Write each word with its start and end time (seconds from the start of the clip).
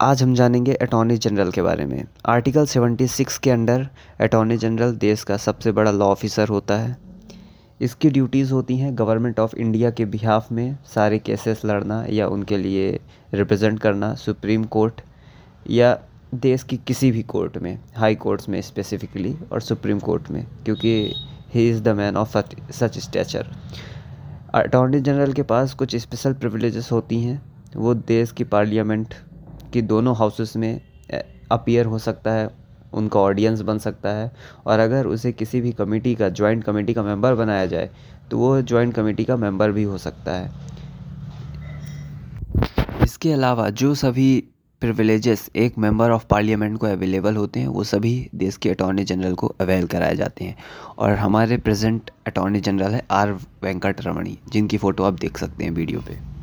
आज 0.00 0.22
हम 0.22 0.34
जानेंगे 0.34 0.74
अटॉर्नी 0.74 1.16
जनरल 1.16 1.50
के 1.50 1.62
बारे 1.62 1.84
में। 1.86 2.04
आर्टिकल 2.26 2.66
76 2.66 3.36
के 3.38 3.50
अंडर 3.50 3.86
अटॉर्नी 4.20 4.56
जनरल 4.56 4.94
देश 4.96 5.24
का 5.24 5.36
सबसे 5.36 5.72
बड़ा 5.72 5.90
लॉ 5.90 6.06
ऑफिसर 6.06 6.48
होता 6.48 6.76
है। 6.76 6.96
इसकी 7.80 8.10
ड्यूटीज़ 8.10 8.52
होती 8.52 8.76
हैं 8.76 8.96
गवर्नमेंट 8.98 9.40
ऑफ़ 9.40 9.56
इंडिया 9.56 9.90
के 9.90 10.04
बिहाफ 10.04 10.50
में 10.52 10.78
सारे 10.94 11.18
केसेस 11.18 11.64
लड़ना 11.64 12.04
या 12.10 12.28
उनके 12.28 12.58
लिए 12.58 12.98
रिप्रेजेंट 13.34 13.80
करना 13.80 14.14
सुप्रीम 14.14 14.64
कोर्ट 14.64 15.00
या 15.70 15.96
देश 16.34 16.62
की 16.62 16.76
किसी 16.86 17.10
भी 17.10 17.22
कोर्ट 17.22 17.58
में 17.58 17.78
हाई 17.96 18.14
कोर्ट्स 18.14 18.48
में 18.48 18.60
स्पेसिफिकली 18.62 19.36
और 19.52 19.60
सुप्रीम 19.60 19.98
कोर्ट 19.98 20.30
में, 20.30 20.46
क्योंकि 20.64 21.14
he 21.54 21.70
is 21.70 21.82
the 21.82 21.88
man 21.88 22.16
of 22.16 22.38
such 22.72 22.98
stature 22.98 23.54
attorney 24.54 25.00
general 25.00 25.32
के 25.32 25.42
पास 25.44 25.74
कुछ 25.74 25.96
स्पेशल 25.96 26.32
प्रिविलेजेस 26.32 26.92
होती 26.92 27.22
हैं। 27.22 27.42
वो 27.76 27.94
देश 27.94 28.32
की 28.32 28.44
पार्लियामेंट 28.44 29.14
की 29.70 29.82
दोनों 29.82 30.16
हाउसेस 30.16 30.56
में 30.56 30.80
अपीयर 31.52 31.86
हो 31.86 31.98
सकता 31.98 32.32
है, 32.32 32.48
उनका 32.92 33.20
ऑडियंस 33.20 33.60
बन 33.60 33.78
सकता 33.78 34.08
है। 34.08 34.30
और 34.66 34.78
अगर 34.78 35.06
उसे 35.06 35.32
किसी 35.32 35.60
भी 35.60 35.72
कमेटी 35.72 36.14
का 36.14 36.28
जॉइंट 36.30 36.64
कमेटी 36.64 36.94
का 36.94 37.02
मेंबर 37.02 37.34
बनाया 37.34 37.66
जाए 37.66 37.90
तो 38.30 38.38
वो 38.38 38.60
जॉइंट 38.62 38.94
कमेटी 38.94 39.24
का 39.24 39.36
मेंबर 39.36 39.70
भी 39.72 39.82
हो 39.82 39.98
सकता 39.98 40.32
है। 40.32 40.50
इसके 43.02 43.32
अलावा 43.32 43.68
जो 43.70 43.94
सभी 43.94 44.44
प्रिविलेजेस 44.82 45.48
एक 45.56 45.78
मेंबर 45.78 46.10
ऑफ़ 46.10 46.24
पार्लियामेंट 46.26 46.78
को 46.78 46.86
अवेलेबल 46.86 47.36
होते 47.36 47.60
हैं, 47.60 47.68
वो 47.68 47.84
सभी 47.84 48.30
देश 48.34 48.56
के 48.56 48.70
अटॉर्नी 48.70 49.04
जनरल 49.04 49.34
को 49.34 49.46
अवेल 49.60 49.86
कराए 49.86 50.16
जाते 50.16 50.44
हैं। 50.44 50.56
और 50.98 51.10
हमारे 51.10 51.56
प्रेजेंट 51.58 52.10
अटॉर्नी 52.26 52.60
जनरल 52.60 52.92
है 52.92 53.02
आर 53.10 53.32
वेंकट 53.62 54.00
रमणी, 54.00 54.38
जिनकी 54.48 54.78
फ़ोटो 54.78 55.04
आप 55.04 55.14
देख 55.14 55.38
सकते 55.38 55.64
हैं 55.64 55.70
वीडियो 55.70 56.00
पे। 56.00 56.29